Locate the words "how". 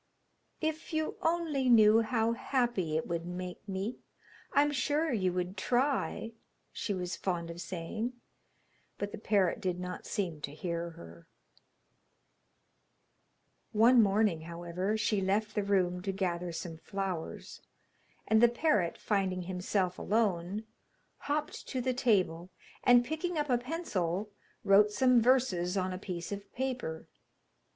2.01-2.31